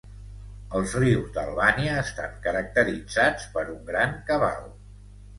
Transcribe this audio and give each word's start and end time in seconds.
Els 0.77 0.93
rius 1.01 1.27
d'Albània 1.33 1.97
estan 2.03 2.33
caracteritzats 2.45 3.45
per 3.59 3.65
un 3.75 3.85
gran 3.91 4.17
cabal. 4.31 4.65